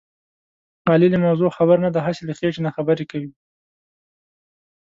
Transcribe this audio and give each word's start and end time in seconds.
علي 0.91 1.07
له 1.13 1.17
موضوع 1.25 1.49
خبر 1.57 1.77
نه 1.85 1.89
دی. 1.93 1.99
هسې 2.05 2.21
له 2.27 2.33
خېټې 2.39 2.59
نه 2.65 2.71
خبرې 2.75 3.05
کوي. 3.11 3.31